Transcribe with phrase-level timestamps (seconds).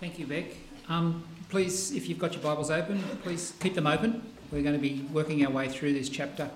[0.00, 0.44] Thank you, Beck.
[0.88, 4.22] Um, please, if you've got your Bibles open, please keep them open.
[4.52, 6.48] We're going to be working our way through this chapter,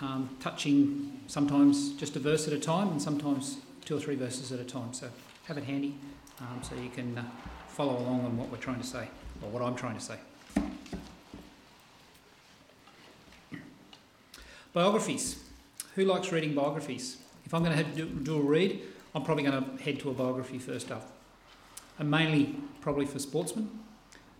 [0.00, 4.52] um, touching sometimes just a verse at a time and sometimes two or three verses
[4.52, 4.92] at a time.
[4.92, 5.08] So
[5.46, 5.96] have it handy
[6.40, 7.24] um, so you can uh,
[7.66, 9.08] follow along on what we're trying to say,
[9.42, 10.16] or what I'm trying to say.
[14.72, 15.42] Biographies.
[15.96, 17.16] Who likes reading biographies?
[17.44, 18.80] If I'm going to do, do a read,
[19.12, 21.16] I'm probably going to head to a biography first up.
[22.00, 23.70] And mainly probably for sportsmen.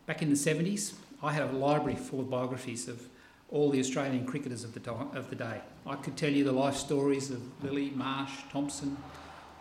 [0.06, 3.06] Back in the 70s, I had a library full of biographies of
[3.50, 5.60] all the Australian cricketers of the, of the day.
[5.86, 8.96] I could tell you the life stories of Lillee, Marsh, Thomson,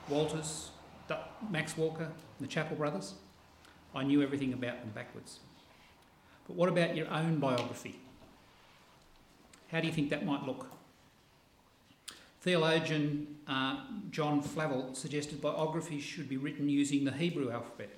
[0.08, 0.70] Walters,
[1.50, 3.16] Max Walker, the Chappell brothers.
[3.94, 5.40] I knew everything about them backwards.
[6.48, 8.00] But what about your own biography?
[9.72, 10.68] How do you think that might look?
[12.42, 17.90] Theologian uh, John Flavel suggested biographies should be written using the Hebrew alphabet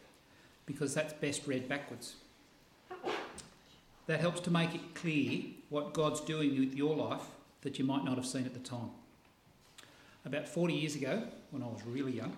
[0.66, 2.16] because that's best read backwards.
[4.08, 7.22] That helps to make it clear what God's doing with your life
[7.62, 8.90] that you might not have seen at the time.
[10.26, 12.36] About 40 years ago, when I was really young,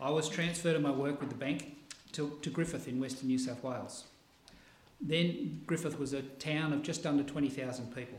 [0.00, 1.76] I was transferred in my work with the bank
[2.12, 4.04] to, to Griffith in Western New South Wales.
[5.00, 8.18] Then Griffith was a town of just under 20,000 people,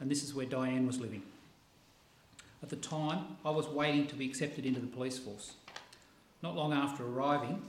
[0.00, 1.22] and this is where Diane was living.
[2.64, 5.52] At the time, I was waiting to be accepted into the police force.
[6.42, 7.60] Not long after arriving,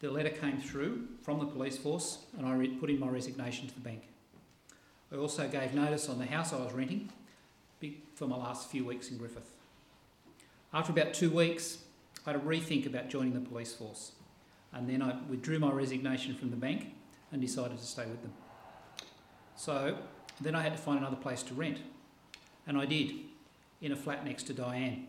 [0.00, 3.74] the letter came through from the police force, and I put in my resignation to
[3.74, 4.02] the bank.
[5.12, 7.12] I also gave notice on the house I was renting
[8.16, 9.52] for my last few weeks in Griffith.
[10.72, 11.78] After about two weeks,
[12.26, 14.10] I had a rethink about joining the police force,
[14.72, 16.92] and then I withdrew my resignation from the bank
[17.30, 18.32] and decided to stay with them.
[19.54, 19.96] So
[20.40, 21.78] then I had to find another place to rent,
[22.66, 23.12] and I did
[23.84, 25.06] in a flat next to Diane.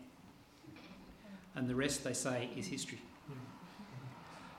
[1.54, 3.00] And the rest, they say, is history.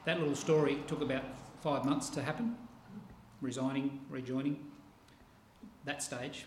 [0.05, 1.23] That little story took about
[1.61, 2.57] five months to happen,
[3.41, 4.65] resigning, rejoining.
[5.85, 6.45] That stage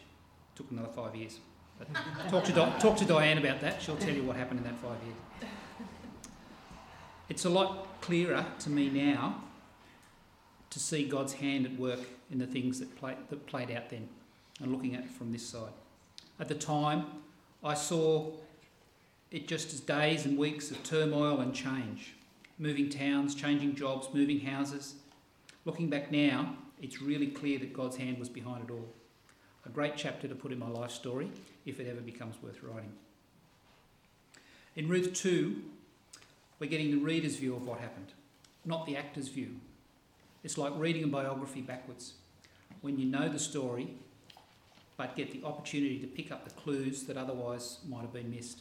[0.57, 1.39] took another five years.
[1.79, 1.89] But
[2.29, 4.79] talk, to Di- talk to Diane about that, she'll tell you what happened in that
[4.81, 5.53] five years.
[7.29, 9.45] It's a lot clearer to me now
[10.71, 12.01] to see God's hand at work
[12.33, 14.09] in the things that, play, that played out then
[14.61, 15.73] and looking at it from this side.
[16.41, 17.07] At the time,
[17.63, 18.33] I saw
[19.31, 22.15] it just as days and weeks of turmoil and change,
[22.59, 24.95] moving towns, changing jobs, moving houses.
[25.67, 28.89] Looking back now, it's really clear that God's hand was behind it all.
[29.67, 31.31] A great chapter to put in my life story
[31.67, 32.93] if it ever becomes worth writing.
[34.75, 35.63] In Ruth 2,
[36.59, 38.13] we're getting the reader's view of what happened,
[38.65, 39.57] not the actor's view.
[40.43, 42.15] It's like reading a biography backwards.
[42.81, 43.95] When you know the story,
[45.01, 48.61] but get the opportunity to pick up the clues that otherwise might have been missed.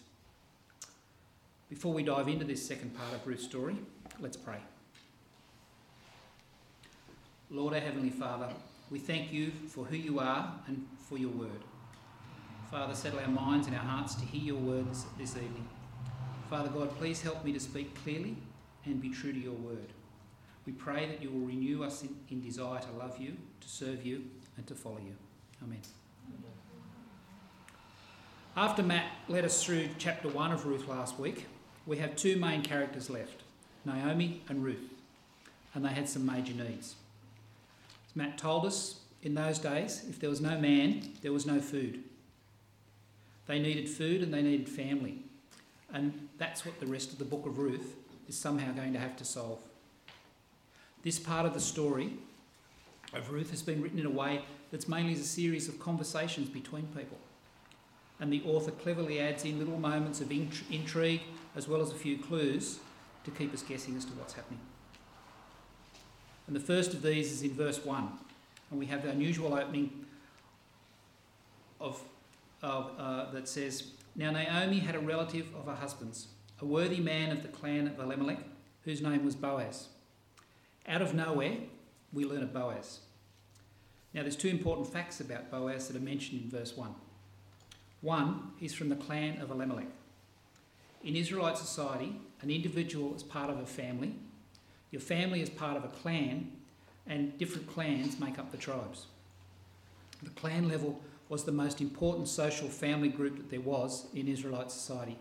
[1.69, 3.75] Before we dive into this second part of Ruth's story,
[4.21, 4.59] let's pray.
[7.51, 8.47] Lord, our Heavenly Father,
[8.89, 11.61] we thank you for who you are and for your word.
[12.71, 15.67] Father, settle our minds and our hearts to hear your words this evening.
[16.49, 18.37] Father God, please help me to speak clearly
[18.85, 19.91] and be true to your word.
[20.65, 24.05] We pray that you will renew us in, in desire to love you, to serve
[24.05, 24.23] you,
[24.55, 25.15] and to follow you.
[25.61, 25.79] Amen.
[28.59, 31.45] After Matt led us through chapter 1 of Ruth last week,
[31.85, 33.43] we have two main characters left
[33.85, 34.91] Naomi and Ruth,
[35.73, 36.95] and they had some major needs.
[38.09, 41.61] As Matt told us, in those days, if there was no man, there was no
[41.61, 42.03] food.
[43.47, 45.19] They needed food and they needed family,
[45.93, 47.95] and that's what the rest of the book of Ruth
[48.27, 49.59] is somehow going to have to solve.
[51.01, 52.11] This part of the story
[53.13, 56.49] of Ruth has been written in a way that's mainly as a series of conversations
[56.49, 57.19] between people
[58.19, 61.21] and the author cleverly adds in little moments of intrigue
[61.55, 62.79] as well as a few clues
[63.23, 64.59] to keep us guessing as to what's happening.
[66.47, 68.09] And the first of these is in verse 1,
[68.71, 70.05] and we have the unusual opening
[71.79, 72.01] of,
[72.61, 76.27] of uh, that says, Now Naomi had a relative of her husband's,
[76.61, 78.39] a worthy man of the clan of Elimelech,
[78.83, 79.89] whose name was Boaz.
[80.87, 81.57] Out of nowhere,
[82.11, 83.01] we learn of Boaz.
[84.13, 86.93] Now, there's two important facts about Boaz that are mentioned in verse 1.
[88.01, 89.87] One, is from the clan of Elimelech.
[91.03, 94.15] In Israelite society, an individual is part of a family,
[94.91, 96.51] your family is part of a clan,
[97.05, 99.07] and different clans make up the tribes.
[100.23, 100.99] The clan level
[101.29, 105.17] was the most important social family group that there was in Israelite society.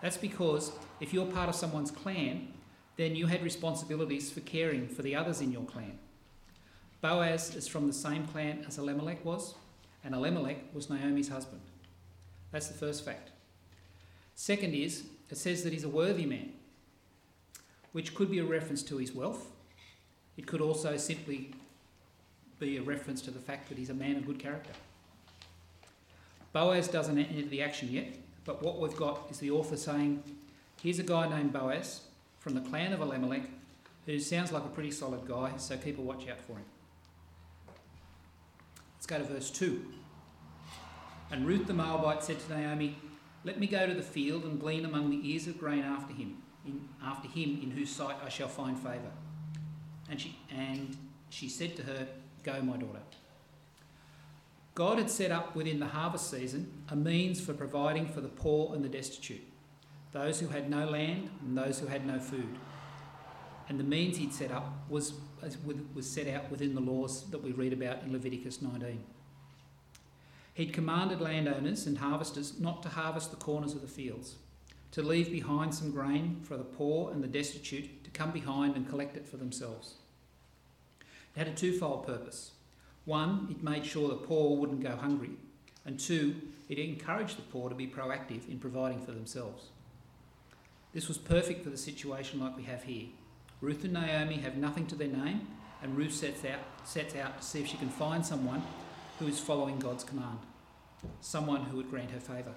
[0.00, 2.48] That's because if you're part of someone's clan,
[2.96, 5.98] then you had responsibilities for caring for the others in your clan.
[7.00, 9.54] Boaz is from the same clan as Elimelech was,
[10.04, 11.62] and Elimelech was Naomi's husband.
[12.52, 13.30] That's the first fact.
[14.34, 16.52] Second is, it says that he's a worthy man,
[17.92, 19.50] which could be a reference to his wealth.
[20.36, 21.52] It could also simply
[22.60, 24.72] be a reference to the fact that he's a man of good character.
[26.52, 28.14] Boaz doesn't enter the action yet,
[28.44, 30.22] but what we've got is the author saying,
[30.82, 32.02] here's a guy named Boaz
[32.38, 33.42] from the clan of Elimelech
[34.06, 36.64] who sounds like a pretty solid guy, so keep a watch out for him.
[39.06, 39.84] Let's go to verse 2.
[41.30, 42.96] And Ruth the Moabite said to Naomi,
[43.44, 46.38] Let me go to the field and glean among the ears of grain after him,
[46.64, 49.10] in, after him in whose sight I shall find favour.
[50.08, 50.96] And she, and
[51.28, 52.08] she said to her,
[52.44, 53.00] Go, my daughter.
[54.74, 58.74] God had set up within the harvest season a means for providing for the poor
[58.74, 59.44] and the destitute,
[60.12, 62.56] those who had no land and those who had no food.
[63.68, 65.14] And the means he'd set up was,
[65.94, 69.02] was set out within the laws that we read about in Leviticus 19.
[70.54, 74.36] He'd commanded landowners and harvesters not to harvest the corners of the fields,
[74.92, 78.88] to leave behind some grain for the poor and the destitute to come behind and
[78.88, 79.94] collect it for themselves.
[81.34, 82.52] It had a twofold purpose.
[83.04, 85.32] One, it made sure the poor wouldn't go hungry,
[85.84, 86.36] and two,
[86.68, 89.70] it encouraged the poor to be proactive in providing for themselves.
[90.92, 93.08] This was perfect for the situation like we have here.
[93.64, 95.48] Ruth and Naomi have nothing to their name,
[95.82, 98.62] and Ruth sets out, sets out to see if she can find someone
[99.18, 100.38] who is following God's command,
[101.22, 102.52] someone who would grant her favour.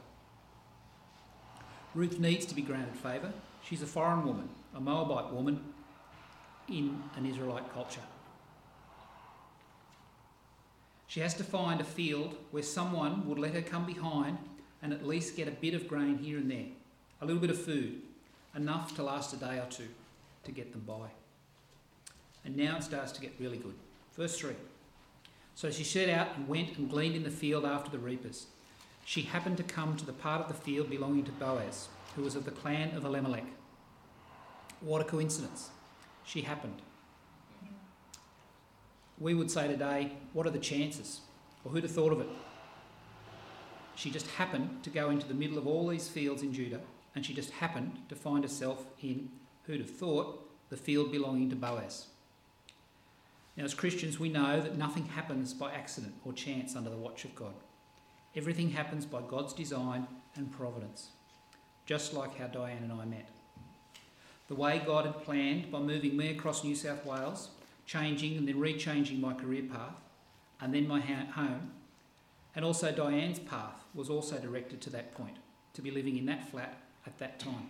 [1.95, 3.31] Ruth needs to be granted favour.
[3.63, 5.63] She's a foreign woman, a Moabite woman
[6.67, 8.01] in an Israelite culture.
[11.07, 14.39] She has to find a field where someone would let her come behind
[14.81, 16.67] and at least get a bit of grain here and there,
[17.21, 18.01] a little bit of food,
[18.53, 19.87] enough to last a day or two
[20.47, 21.09] to get them by.
[22.43, 23.75] And now it starts to get really good.
[24.15, 24.53] Verse 3.
[25.55, 28.47] So she set out and went and gleaned in the field after the reapers.
[29.05, 32.35] She happened to come to the part of the field belonging to Boaz, who was
[32.35, 33.45] of the clan of Elimelech.
[34.81, 35.69] What a coincidence.
[36.25, 36.81] She happened
[39.19, 41.21] we would say today, what are the chances?
[41.63, 42.29] Or who'd have thought of it?
[43.95, 46.81] She just happened to go into the middle of all these fields in Judah,
[47.15, 49.29] and she just happened to find herself in,
[49.67, 52.07] who'd have thought, the field belonging to Boaz.
[53.55, 57.25] Now, as Christians, we know that nothing happens by accident or chance under the watch
[57.25, 57.53] of God.
[58.35, 61.09] Everything happens by God's design and providence,
[61.85, 63.29] just like how Diane and I met.
[64.47, 67.49] The way God had planned by moving me across New South Wales
[67.85, 69.95] changing and then rechanging my career path
[70.61, 71.71] and then my home.
[72.55, 75.37] And also Diane's path was also directed to that point,
[75.73, 77.69] to be living in that flat at that time.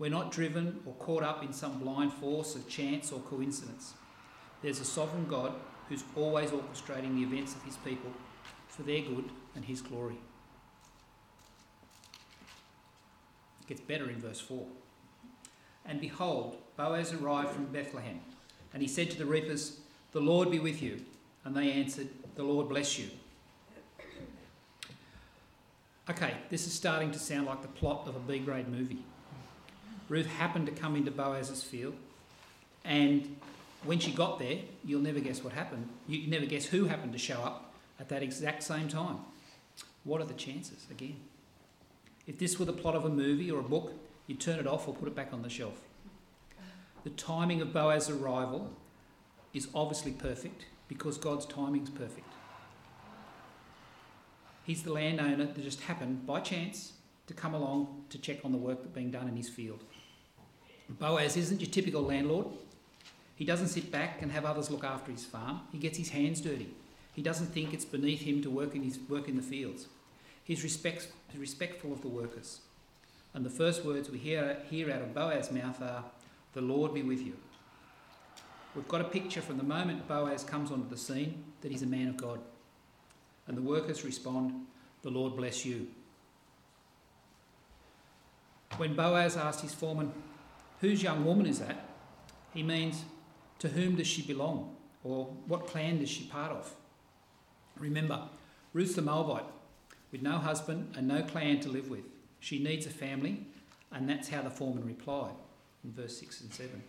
[0.00, 3.92] We're not driven or caught up in some blind force of chance or coincidence.
[4.62, 5.52] There's a sovereign God
[5.90, 8.10] who's always orchestrating the events of his people
[8.66, 10.16] for their good and his glory.
[13.60, 14.64] It gets better in verse 4.
[15.84, 18.20] And behold, Boaz arrived from Bethlehem
[18.72, 19.80] and he said to the reapers,
[20.12, 21.02] The Lord be with you.
[21.44, 23.10] And they answered, The Lord bless you.
[26.08, 29.04] Okay, this is starting to sound like the plot of a B grade movie.
[30.10, 31.94] Ruth happened to come into Boaz's field,
[32.84, 33.36] and
[33.84, 35.88] when she got there, you'll never guess what happened.
[36.08, 39.18] You never guess who happened to show up at that exact same time.
[40.02, 41.14] What are the chances, again?
[42.26, 43.92] If this were the plot of a movie or a book,
[44.26, 45.80] you'd turn it off or put it back on the shelf.
[47.04, 48.72] The timing of Boaz's arrival
[49.54, 52.26] is obviously perfect because God's timing is perfect.
[54.64, 56.94] He's the landowner that just happened by chance
[57.28, 59.84] to come along to check on the work that's being done in his field.
[60.98, 62.46] Boaz isn't your typical landlord.
[63.36, 65.60] He doesn't sit back and have others look after his farm.
[65.72, 66.68] He gets his hands dirty.
[67.12, 69.86] He doesn't think it's beneath him to work in, his, work in the fields.
[70.44, 72.60] He's respect, respectful of the workers.
[73.34, 76.04] And the first words we hear, hear out of Boaz's mouth are,
[76.52, 77.36] the Lord be with you.
[78.74, 81.86] We've got a picture from the moment Boaz comes onto the scene that he's a
[81.86, 82.40] man of God.
[83.46, 84.66] And the workers respond,
[85.02, 85.88] The Lord bless you.
[88.76, 90.12] When Boaz asked his foreman,
[90.80, 91.86] Whose young woman is that?
[92.52, 93.04] he means,
[93.60, 94.76] To whom does she belong?
[95.04, 96.74] Or what clan does she part of?
[97.78, 98.22] Remember,
[98.72, 99.46] Ruth the Moabite,
[100.12, 102.04] with no husband and no clan to live with.
[102.40, 103.46] She needs a family,
[103.92, 105.34] and that's how the foreman replied
[105.84, 106.82] in verse 6 and 7.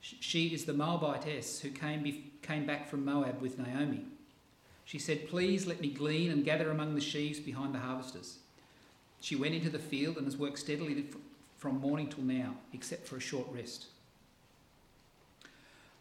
[0.00, 4.04] She is the Moabitess who came, be, came back from Moab with Naomi.
[4.84, 8.38] She said, Please let me glean and gather among the sheaves behind the harvesters.
[9.20, 11.06] She went into the field and has worked steadily
[11.56, 13.86] from morning till now, except for a short rest.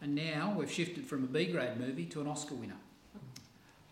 [0.01, 2.75] And now we've shifted from a B grade movie to an Oscar winner.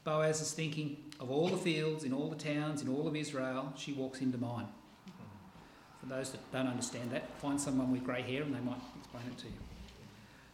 [0.03, 3.71] Boaz is thinking, of all the fields in all the towns in all of Israel,
[3.77, 4.67] she walks into mine.
[6.01, 9.23] For those that don't understand that, find someone with grey hair and they might explain
[9.31, 9.53] it to you.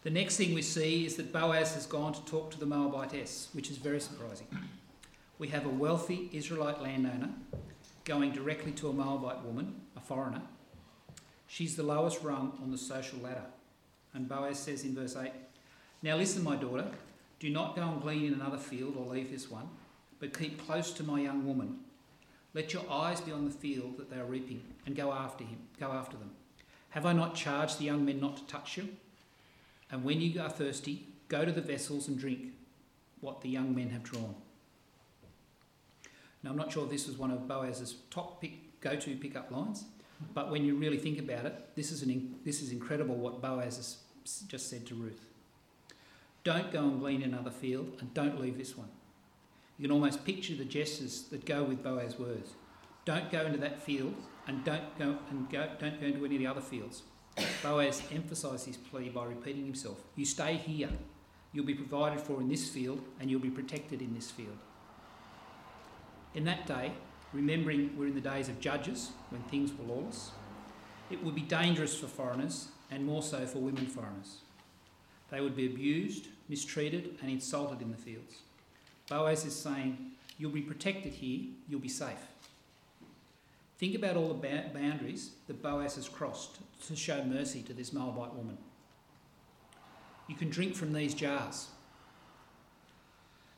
[0.03, 3.49] The next thing we see is that Boaz has gone to talk to the Moabitess,
[3.53, 4.47] which is very surprising.
[5.39, 7.29] We have a wealthy Israelite landowner
[8.05, 10.41] going directly to a Moabite woman, a foreigner.
[11.49, 13.45] She's the lowest rung on the social ladder.
[14.13, 15.31] And Boaz says in verse 8
[16.03, 16.85] Now listen, my daughter,
[17.39, 19.67] do not go and glean in another field or leave this one,
[20.19, 21.79] but keep close to my young woman.
[22.53, 25.57] Let your eyes be on the field that they are reaping, and go after him,
[25.79, 26.31] go after them.
[26.91, 28.89] Have I not charged the young men not to touch you?
[29.91, 32.53] And when you are thirsty, go to the vessels and drink
[33.21, 34.35] what the young men have drawn.
[36.43, 39.85] Now, I'm not sure this was one of Boaz's top pick, go-to pickup lines,
[40.33, 43.77] but when you really think about it, this is, an, this is incredible what Boaz
[43.77, 43.97] has
[44.47, 45.25] just said to Ruth.
[46.43, 48.89] Don't go and glean another field, and don't leave this one.
[49.77, 52.51] You can almost picture the gestures that go with Boaz's words.
[53.05, 54.13] Don't go into that field,
[54.47, 57.03] and don't go and go, don't go into any of the other fields.
[57.63, 60.01] Boaz emphasised his plea by repeating himself.
[60.15, 60.89] You stay here.
[61.53, 64.57] You'll be provided for in this field, and you'll be protected in this field.
[66.35, 66.91] In that day,
[67.33, 70.31] remembering we're in the days of judges when things were lawless,
[71.09, 74.37] it would be dangerous for foreigners and more so for women foreigners.
[75.29, 78.37] They would be abused, mistreated, and insulted in the fields.
[79.07, 82.27] Boaz is saying, You'll be protected here, you'll be safe.
[83.77, 88.33] Think about all the boundaries that Boaz has crossed to show mercy to this Moabite
[88.33, 88.57] woman.
[90.27, 91.67] You can drink from these jars.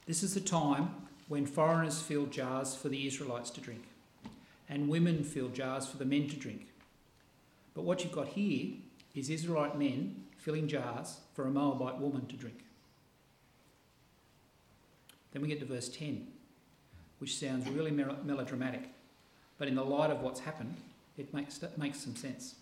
[0.07, 0.89] This is the time
[1.31, 3.83] when foreigners fill jars for the Israelites to drink,
[4.67, 6.67] and women fill jars for the men to drink.
[7.73, 8.73] But what you've got here
[9.15, 12.65] is Israelite men filling jars for a Moabite woman to drink.
[15.31, 16.27] Then we get to verse 10,
[17.19, 18.89] which sounds really melodramatic,
[19.57, 20.75] but in the light of what's happened,
[21.17, 22.55] it makes, makes some sense.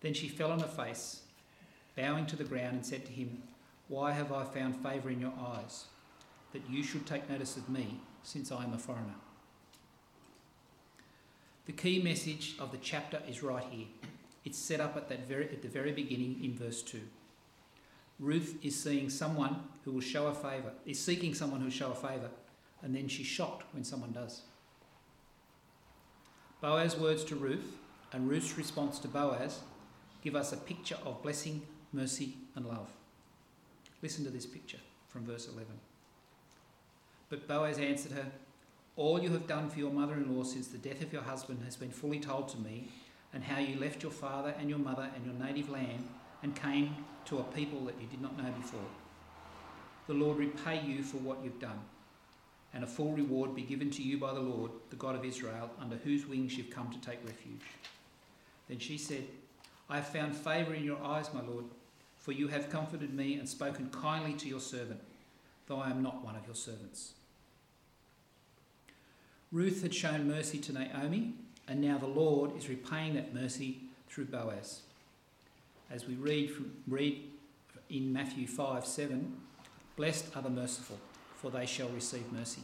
[0.00, 1.20] Then she fell on her face,
[1.94, 3.40] bowing to the ground, and said to him,
[3.86, 5.84] Why have I found favour in your eyes?
[6.52, 9.14] That you should take notice of me, since I am a foreigner.
[11.66, 13.86] The key message of the chapter is right here.
[14.44, 17.00] It's set up at, that very, at the very beginning in verse 2.
[18.18, 21.92] Ruth is seeing someone who will show a favour, is seeking someone who will show
[21.92, 22.30] a favour,
[22.82, 24.42] and then she's shocked when someone does.
[26.60, 27.78] Boaz's words to Ruth
[28.12, 29.60] and Ruth's response to Boaz
[30.22, 32.90] give us a picture of blessing, mercy, and love.
[34.02, 34.78] Listen to this picture
[35.08, 35.66] from verse 11.
[37.30, 38.26] But Boaz answered her,
[38.96, 41.60] All you have done for your mother in law since the death of your husband
[41.64, 42.88] has been fully told to me,
[43.32, 46.08] and how you left your father and your mother and your native land
[46.42, 46.96] and came
[47.26, 48.80] to a people that you did not know before.
[50.08, 51.78] The Lord repay you for what you've done,
[52.74, 55.70] and a full reward be given to you by the Lord, the God of Israel,
[55.80, 57.62] under whose wings you've come to take refuge.
[58.68, 59.24] Then she said,
[59.88, 61.66] I have found favour in your eyes, my Lord,
[62.16, 65.00] for you have comforted me and spoken kindly to your servant,
[65.68, 67.12] though I am not one of your servants.
[69.52, 71.34] Ruth had shown mercy to Naomi,
[71.66, 74.82] and now the Lord is repaying that mercy through Boaz.
[75.90, 77.24] As we read, from, read
[77.88, 79.36] in Matthew 5 7,
[79.96, 80.98] blessed are the merciful,
[81.36, 82.62] for they shall receive mercy.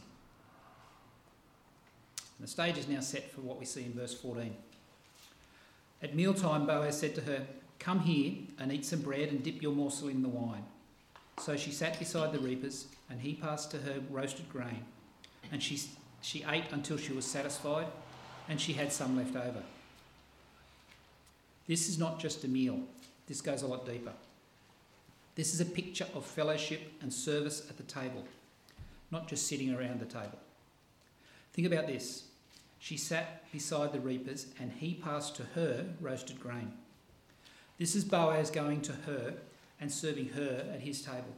[2.37, 4.55] And the stage is now set for what we see in verse 14.
[6.01, 7.47] At mealtime, Boaz said to her,
[7.79, 10.63] Come here and eat some bread and dip your morsel in the wine.
[11.39, 14.85] So she sat beside the reapers, and he passed to her roasted grain.
[15.51, 15.79] And she
[16.21, 17.87] she ate until she was satisfied,
[18.49, 19.63] and she had some left over.
[21.67, 22.79] This is not just a meal,
[23.27, 24.13] this goes a lot deeper.
[25.35, 28.23] This is a picture of fellowship and service at the table,
[29.11, 30.39] not just sitting around the table.
[31.53, 32.23] Think about this.
[32.79, 36.71] She sat beside the reapers, and he passed to her roasted grain.
[37.77, 39.35] This is Boaz going to her
[39.79, 41.35] and serving her at his table.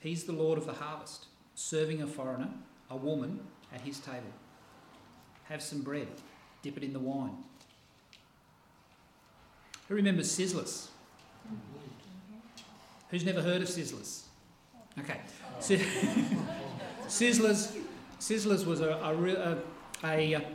[0.00, 2.50] He's the Lord of the harvest, serving a foreigner,
[2.90, 3.40] a woman,
[3.74, 4.32] at his table.
[5.44, 6.08] Have some bread,
[6.62, 7.36] dip it in the wine.
[9.88, 10.88] Who remembers Sizzlers?
[13.10, 14.22] Who's never heard of Sizzlers?
[14.98, 15.20] Okay.
[17.06, 17.76] Sizzlers,
[18.18, 19.56] Sizzlers was a, a,
[20.04, 20.46] a, a,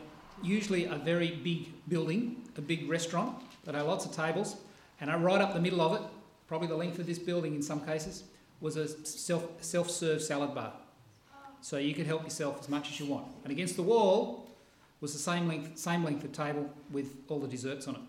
[0.43, 4.57] usually a very big building, a big restaurant that had lots of tables,
[4.99, 6.01] and right up the middle of it,
[6.47, 8.23] probably the length of this building in some cases,
[8.59, 10.73] was a self self serve salad bar
[11.61, 13.27] so you could help yourself as much as you want.
[13.43, 14.47] And against the wall
[14.99, 18.01] was the same length, same length of table with all the desserts on it.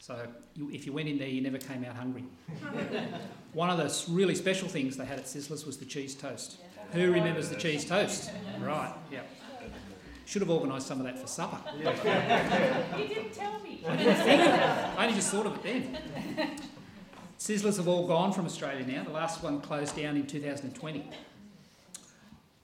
[0.00, 0.18] So
[0.54, 2.24] you, if you went in there, you never came out hungry.
[3.52, 6.58] One of the really special things they had at Sizzlers was the cheese toast.
[6.92, 8.30] Who remembers the cheese toast?
[8.60, 9.20] Right, yeah.
[10.26, 11.58] Should have organised some of that for supper.
[12.98, 13.82] You didn't tell me.
[13.86, 14.98] I didn't think of it.
[14.98, 15.98] I only just thought of it then.
[17.38, 19.04] Sizzlers have all gone from Australia now.
[19.04, 21.10] The last one closed down in 2020.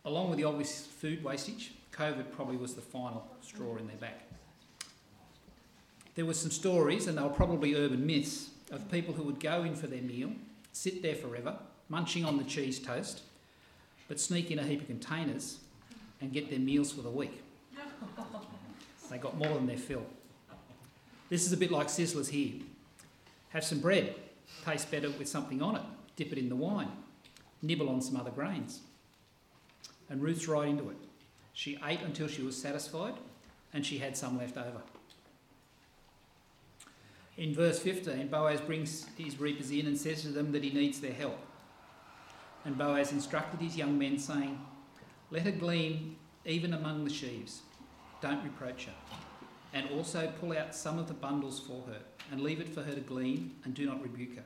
[0.04, 4.20] Along with the obvious food wastage, COVID probably was the final straw in their back.
[6.14, 9.64] There were some stories, and they were probably urban myths, of people who would go
[9.64, 10.32] in for their meal,
[10.72, 11.56] sit there forever,
[11.88, 13.22] munching on the cheese toast,
[14.08, 15.58] but sneak in a heap of containers
[16.20, 17.42] and get their meals for the week.
[19.10, 20.06] They got more than their fill.
[21.30, 22.60] This is a bit like Sizzlers here.
[23.48, 24.14] Have some bread,
[24.64, 25.82] tastes better with something on it,
[26.14, 26.92] dip it in the wine,
[27.60, 28.82] nibble on some other grains.
[30.10, 30.96] And Ruth's right into it.
[31.52, 33.14] She ate until she was satisfied
[33.72, 34.82] and she had some left over.
[37.36, 41.00] In verse 15, Boaz brings his reapers in and says to them that he needs
[41.00, 41.38] their help.
[42.64, 44.60] And Boaz instructed his young men, saying,
[45.30, 47.62] Let her glean even among the sheaves,
[48.20, 48.92] don't reproach her.
[49.72, 52.00] And also pull out some of the bundles for her,
[52.30, 54.44] and leave it for her to glean, and do not rebuke her.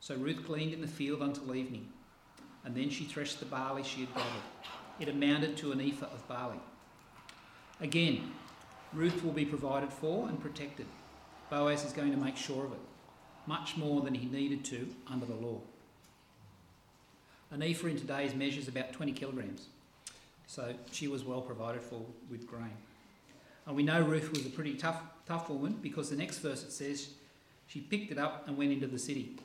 [0.00, 1.88] So Ruth gleaned in the field until evening,
[2.66, 4.42] and then she threshed the barley she had gathered.
[4.98, 6.58] It amounted to an ephah of barley.
[7.80, 8.32] Again,
[8.92, 10.86] Ruth will be provided for and protected.
[11.48, 12.80] Boaz is going to make sure of it,
[13.46, 15.60] much more than he needed to under the law.
[17.52, 19.68] An ephah in today's measures about 20 kilograms,
[20.48, 22.76] so she was well provided for with grain.
[23.64, 26.72] And we know Ruth was a pretty tough, tough woman because the next verse it
[26.72, 27.10] says
[27.68, 29.36] she picked it up and went into the city.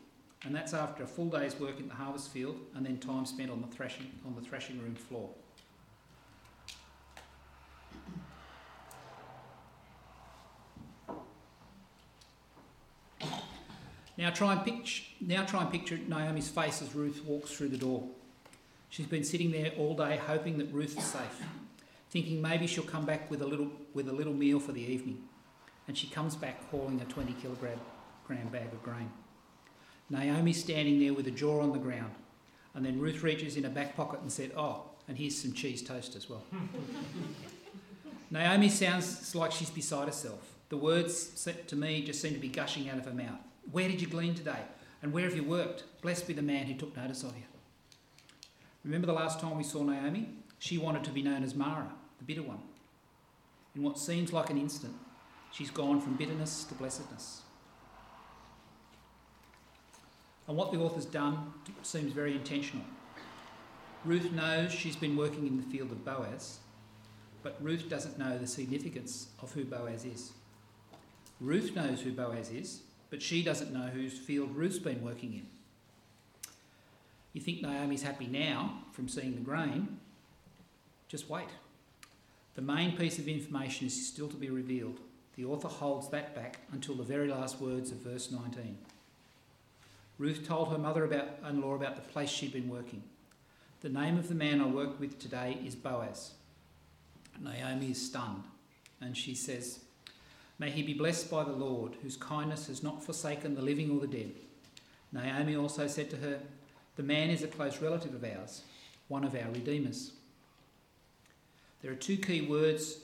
[0.43, 3.51] And that's after a full day's work in the harvest field and then time spent
[3.51, 5.29] on the threshing, on the threshing room floor.
[14.17, 17.77] Now try and picture, now try and picture Naomi's face as Ruth walks through the
[17.77, 18.03] door.
[18.89, 21.41] She's been sitting there all day hoping that Ruth is safe,
[22.09, 25.23] thinking maybe she'll come back with a little with a little meal for the evening.
[25.87, 27.79] And she comes back hauling a 20 kilogram
[28.27, 29.09] bag of grain.
[30.11, 32.13] Naomi's standing there with a jaw on the ground.
[32.75, 35.81] And then Ruth reaches in her back pocket and said, Oh, and here's some cheese
[35.81, 36.43] toast as well.
[38.31, 40.55] Naomi sounds like she's beside herself.
[40.69, 43.39] The words to me just seem to be gushing out of her mouth.
[43.71, 44.59] Where did you glean today?
[45.01, 45.83] And where have you worked?
[46.01, 47.43] Blessed be the man who took notice of you.
[48.83, 50.29] Remember the last time we saw Naomi?
[50.59, 52.59] She wanted to be known as Mara, the bitter one.
[53.75, 54.93] In what seems like an instant,
[55.51, 57.41] she's gone from bitterness to blessedness.
[60.47, 62.85] And what the author's done seems very intentional.
[64.03, 66.57] Ruth knows she's been working in the field of Boaz,
[67.43, 70.31] but Ruth doesn't know the significance of who Boaz is.
[71.39, 75.47] Ruth knows who Boaz is, but she doesn't know whose field Ruth's been working in.
[77.33, 79.99] You think Naomi's happy now from seeing the grain?
[81.07, 81.47] Just wait.
[82.55, 84.99] The main piece of information is still to be revealed.
[85.35, 88.77] The author holds that back until the very last words of verse 19.
[90.21, 93.01] Ruth told her mother about, in law about the place she'd been working.
[93.79, 96.33] The name of the man I work with today is Boaz.
[97.39, 98.43] Naomi is stunned
[99.01, 99.79] and she says,
[100.59, 103.99] May he be blessed by the Lord, whose kindness has not forsaken the living or
[103.99, 104.33] the dead.
[105.11, 106.39] Naomi also said to her,
[106.97, 108.61] The man is a close relative of ours,
[109.07, 110.11] one of our redeemers.
[111.81, 112.99] There are two key words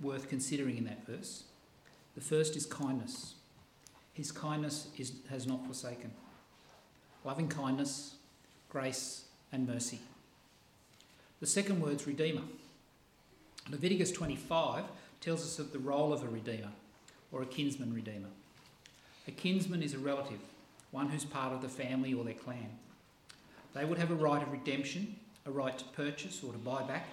[0.00, 1.44] worth considering in that verse.
[2.14, 3.34] The first is kindness.
[4.14, 6.10] His kindness is, has not forsaken.
[7.24, 8.16] Loving kindness,
[8.68, 9.98] grace, and mercy.
[11.40, 12.42] The second word's redeemer.
[13.70, 14.84] Leviticus 25
[15.22, 16.70] tells us of the role of a redeemer
[17.32, 18.28] or a kinsman redeemer.
[19.26, 20.38] A kinsman is a relative,
[20.90, 22.78] one who's part of the family or their clan.
[23.72, 27.06] They would have a right of redemption, a right to purchase or to buy back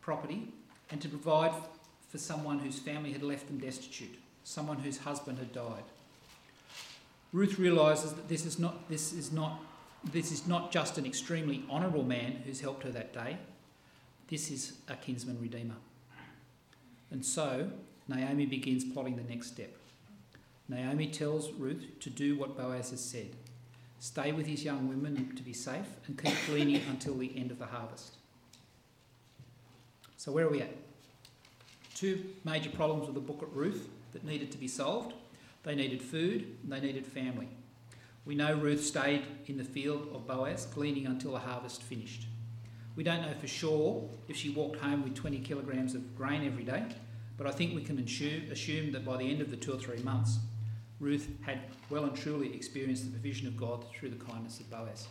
[0.00, 0.48] property,
[0.90, 1.52] and to provide
[2.08, 5.84] for someone whose family had left them destitute, someone whose husband had died.
[7.32, 9.60] Ruth realises that this is not this is not
[10.12, 13.38] this is not just an extremely honourable man who's helped her that day.
[14.28, 15.74] This is a kinsman redeemer.
[17.10, 17.70] And so
[18.08, 19.76] Naomi begins plotting the next step.
[20.68, 23.30] Naomi tells Ruth to do what Boaz has said
[23.98, 27.58] stay with his young women to be safe and keep gleaning until the end of
[27.58, 28.16] the harvest.
[30.16, 30.74] So, where are we at?
[31.94, 35.12] Two major problems with the book of Ruth that needed to be solved
[35.62, 37.48] they needed food and they needed family.
[38.24, 42.26] We know Ruth stayed in the field of Boaz, gleaning until the harvest finished.
[42.96, 46.64] We don't know for sure if she walked home with 20 kilograms of grain every
[46.64, 46.84] day,
[47.36, 50.02] but I think we can assume that by the end of the two or three
[50.02, 50.38] months,
[50.98, 55.08] Ruth had well and truly experienced the provision of God through the kindness of Boaz.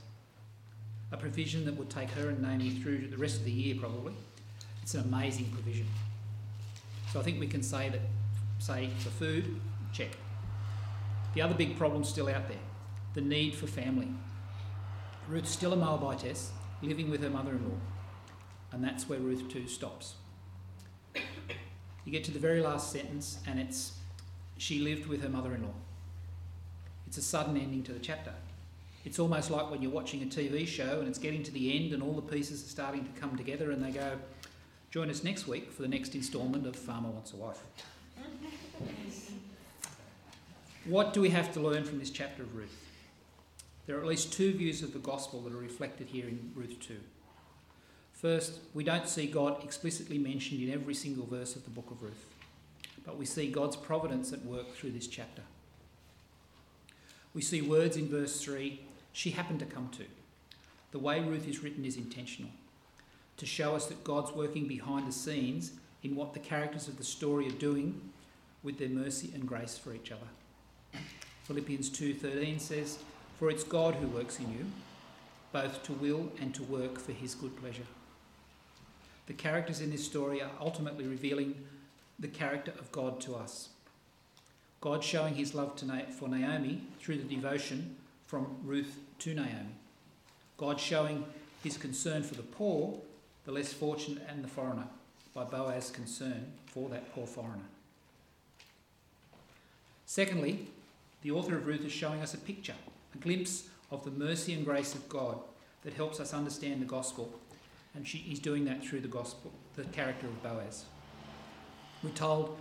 [1.12, 4.13] A provision that would take her and Naomi through the rest of the year, probably.
[4.83, 5.88] It's an amazing provision.
[7.12, 8.01] So I think we can say that,
[8.59, 9.59] say, for food,
[9.91, 10.09] check.
[11.39, 12.58] The other big problem still out there
[13.13, 14.10] the need for family.
[15.30, 17.78] Ruth's still a Moabitess living with her mother in law,
[18.73, 20.15] and that's where Ruth 2 stops.
[21.15, 23.93] You get to the very last sentence, and it's
[24.58, 25.75] she lived with her mother in law.
[27.08, 28.34] It's a sudden ending to the chapter.
[29.06, 31.93] It's almost like when you're watching a TV show and it's getting to the end
[31.93, 34.19] and all the pieces are starting to come together and they go,
[34.91, 37.63] join us next week for the next instalment of Farmer Wants a Wife.
[40.89, 42.75] what do we have to learn from this chapter of Ruth?
[43.86, 46.80] There are at least two views of the gospel that are reflected here in Ruth
[46.80, 46.95] 2.
[48.13, 52.02] First, we don't see God explicitly mentioned in every single verse of the book of
[52.02, 52.25] Ruth,
[53.06, 55.43] but we see God's providence at work through this chapter.
[57.34, 58.82] We see words in verse 3
[59.13, 60.06] she happened to come to.
[60.91, 62.52] The way Ruth is written is intentional
[63.38, 65.71] to show us that God's working behind the scenes
[66.04, 68.02] in what the characters of the story are doing
[68.63, 70.28] with their mercy and grace for each other.
[71.49, 72.99] Philippians 2:13 says,
[73.39, 74.71] "For it's God who works in you,
[75.51, 77.88] both to will and to work for his good pleasure."
[79.25, 81.67] The characters in this story are ultimately revealing
[82.19, 83.69] the character of God to us.
[84.79, 89.73] God showing his love for Naomi through the devotion from Ruth to Naomi.
[90.55, 91.25] God showing
[91.63, 93.01] his concern for the poor,
[93.45, 94.88] the less fortunate, and the foreigner
[95.33, 97.69] by Boaz's concern for that poor foreigner.
[100.05, 100.67] Secondly,
[101.21, 102.75] the author of Ruth is showing us a picture,
[103.13, 105.39] a glimpse of the mercy and grace of God
[105.84, 107.34] that helps us understand the gospel,
[107.95, 110.86] and she is doing that through the gospel, the character of Boaz.
[112.03, 112.58] We're told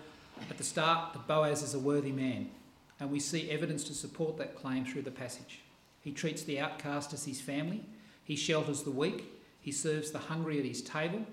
[0.51, 2.51] at the start that Boaz is a worthy man,
[2.99, 5.61] and we see evidence to support that claim through the passage.
[6.01, 7.85] He treats the outcast as his family,
[8.25, 9.25] he shelters the weak,
[9.61, 11.25] he serves the hungry at his table,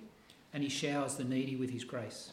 [0.53, 2.31] and he showers the needy with his grace.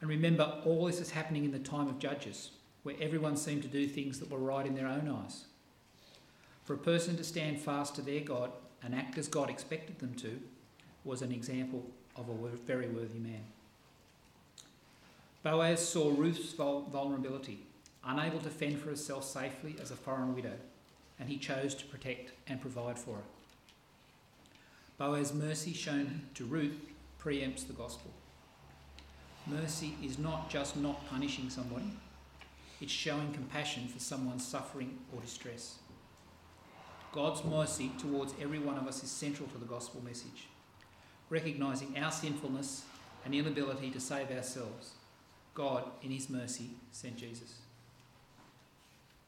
[0.00, 2.50] And remember, all this is happening in the time of Judges,
[2.86, 5.46] where everyone seemed to do things that were right in their own eyes.
[6.62, 10.14] For a person to stand fast to their God and act as God expected them
[10.14, 10.38] to
[11.04, 13.42] was an example of a very worthy man.
[15.42, 17.58] Boaz saw Ruth's vulnerability,
[18.04, 20.54] unable to fend for herself safely as a foreign widow,
[21.18, 23.22] and he chose to protect and provide for her.
[24.96, 26.78] Boaz's mercy shown to Ruth
[27.20, 28.12] preempts the gospel.
[29.44, 31.90] Mercy is not just not punishing somebody,
[32.80, 35.76] it's showing compassion for someone's suffering or distress.
[37.12, 40.48] God's mercy towards every one of us is central to the gospel message,
[41.30, 42.84] recognising our sinfulness
[43.24, 44.92] and inability to save ourselves
[45.56, 47.54] God, in His mercy, sent Jesus.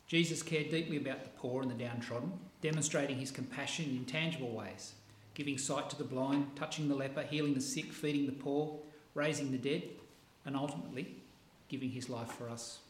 [0.07, 4.93] Jesus cared deeply about the poor and the downtrodden, demonstrating His compassion in tangible ways,
[5.33, 8.79] giving sight to the blind, touching the leper, healing the sick, feeding the poor,
[9.15, 9.85] raising the dead,
[10.45, 11.17] and ultimately
[11.71, 12.81] giving His life for us.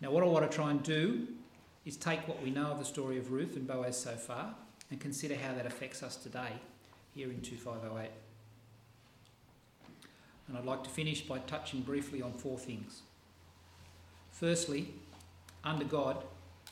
[0.00, 1.26] Now, what I want to try and do
[1.84, 4.54] is take what we know of the story of Ruth and Boaz so far
[4.90, 6.52] and consider how that affects us today
[7.14, 8.10] here in 2508.
[10.48, 13.02] And I'd like to finish by touching briefly on four things.
[14.32, 14.94] Firstly,
[15.64, 16.24] under God,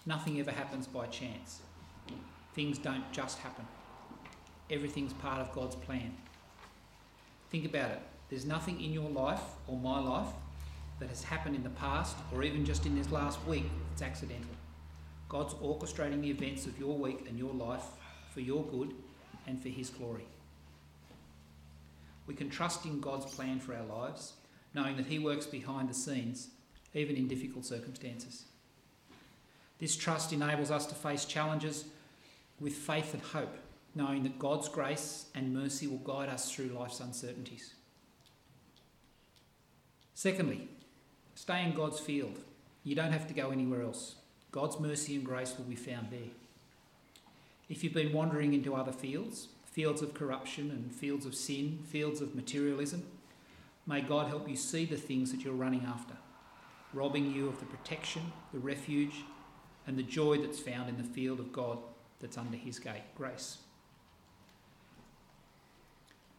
[0.07, 1.61] nothing ever happens by chance.
[2.55, 3.67] Things don't just happen.
[4.71, 6.14] Everything's part of God's plan.
[7.51, 8.01] Think about it.
[8.31, 10.29] There's nothing in your life or my life
[11.00, 14.50] that has happened in the past or even just in this last week that's accidental.
[15.28, 17.84] God's orchestrating the events of your week and your life
[18.32, 18.94] for your good
[19.46, 20.26] and for His glory.
[22.26, 24.34] We can trust in God's plan for our lives,
[24.74, 26.48] knowing that He works behind the scenes,
[26.94, 28.44] even in difficult circumstances.
[29.78, 31.84] This trust enables us to face challenges
[32.61, 33.56] with faith and hope,
[33.94, 37.74] knowing that God's grace and mercy will guide us through life's uncertainties.
[40.14, 40.68] Secondly,
[41.38, 42.40] stay in God's field.
[42.83, 44.16] You don't have to go anywhere else.
[44.51, 46.33] God's mercy and grace will be found there.
[47.68, 52.20] If you've been wandering into other fields, fields of corruption and fields of sin, fields
[52.20, 53.05] of materialism.
[53.87, 56.14] May God help you see the things that you're running after,
[56.92, 59.22] robbing you of the protection, the refuge,
[59.87, 61.79] and the joy that's found in the field of God
[62.18, 63.59] that's under His gate, grace.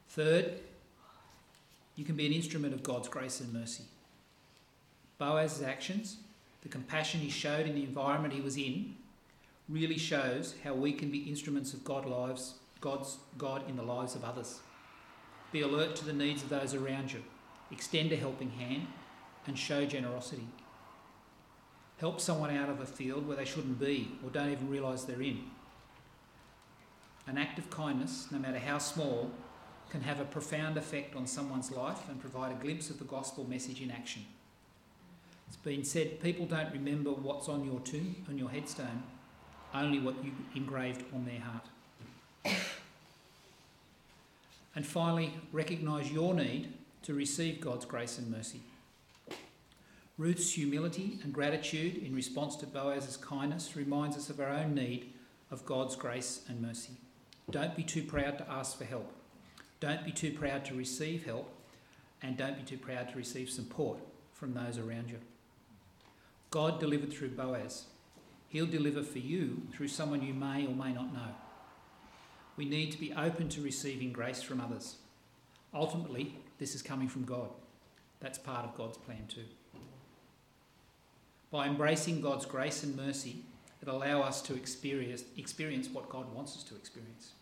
[0.09, 0.59] Third,
[1.95, 3.85] you can be an instrument of God's grace and mercy.
[5.19, 6.17] Boaz's actions,
[6.63, 8.95] the compassion he showed in the environment he was in,
[9.67, 14.15] really shows how we can be instruments of God's lives God's God in the lives
[14.15, 14.61] of others.
[15.51, 17.21] Be alert to the needs of those around you.
[17.71, 18.87] Extend a helping hand
[19.47, 20.47] and show generosity.
[21.97, 25.21] Help someone out of a field where they shouldn't be or don't even realise they're
[25.21, 25.43] in.
[27.27, 29.29] An act of kindness, no matter how small,
[29.89, 33.43] can have a profound effect on someone's life and provide a glimpse of the gospel
[33.43, 34.23] message in action.
[35.49, 39.01] It's been said people don't remember what's on your tomb, on your headstone,
[39.73, 41.65] only what you engraved on their heart.
[44.75, 48.61] And finally, recognise your need to receive God's grace and mercy.
[50.19, 55.11] Ruth's humility and gratitude in response to Boaz's kindness reminds us of our own need
[55.49, 56.93] of God's grace and mercy.
[57.49, 59.11] Don't be too proud to ask for help.
[59.79, 61.51] Don't be too proud to receive help.
[62.21, 63.97] And don't be too proud to receive support
[64.33, 65.17] from those around you.
[66.51, 67.85] God delivered through Boaz.
[68.47, 71.35] He'll deliver for you through someone you may or may not know.
[72.57, 74.97] We need to be open to receiving grace from others.
[75.73, 77.49] Ultimately, this is coming from God.
[78.19, 79.45] That's part of God's plan too.
[81.51, 83.43] By embracing God's grace and mercy,
[83.81, 87.33] it allows us to experience, experience what God wants us to experience.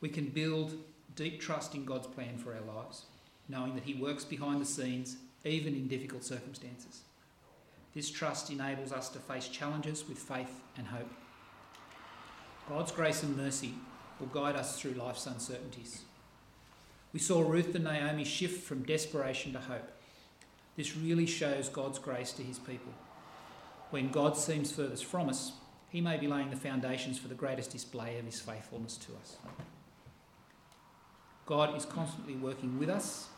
[0.00, 0.74] We can build
[1.14, 3.04] deep trust in God's plan for our lives,
[3.48, 7.02] knowing that He works behind the scenes, even in difficult circumstances.
[7.94, 11.10] This trust enables us to face challenges with faith and hope.
[12.68, 13.74] God's grace and mercy
[14.18, 16.02] will guide us through life's uncertainties.
[17.12, 19.90] We saw Ruth and Naomi shift from desperation to hope.
[20.76, 22.92] This really shows God's grace to his people.
[23.90, 25.52] When God seems furthest from us,
[25.88, 29.36] he may be laying the foundations for the greatest display of his faithfulness to us.
[31.46, 33.28] God is constantly working with us,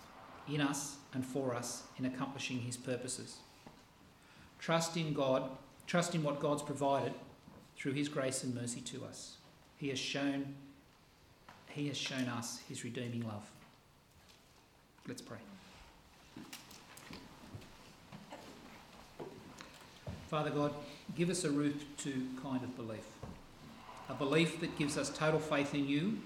[0.48, 3.40] in us, and for us in accomplishing his purposes.
[4.66, 5.48] Trust in God,
[5.86, 7.12] trust in what God's provided
[7.76, 9.36] through his grace and mercy to us.
[9.76, 10.56] He has shown
[11.68, 13.48] he has shown us his redeeming love.
[15.06, 15.38] Let's pray.
[20.26, 20.72] Father God,
[21.14, 23.06] give us a Ruth to kind of belief.
[24.08, 26.18] A belief that gives us total faith in you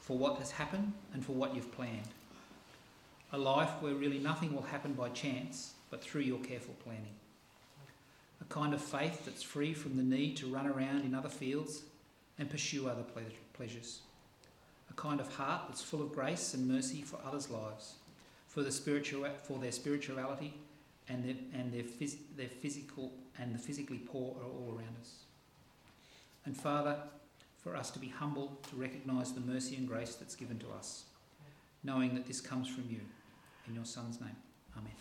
[0.00, 2.08] for what has happened and for what you've planned.
[3.32, 7.14] A life where really nothing will happen by chance, but through your careful planning.
[8.40, 11.82] A kind of faith that's free from the need to run around in other fields
[12.38, 13.04] and pursue other
[13.54, 14.00] pleasures.
[14.90, 17.94] A kind of heart that's full of grace and mercy for others' lives,
[18.48, 20.54] for, the spiritual, for their spirituality
[21.08, 25.24] and their, and their, phys- their physical and the physically poor are all around us.
[26.44, 26.96] And Father,
[27.62, 31.04] for us to be humble to recognise the mercy and grace that's given to us,
[31.82, 33.00] knowing that this comes from you.
[33.66, 34.36] In your Son's name,
[34.76, 34.92] Amen.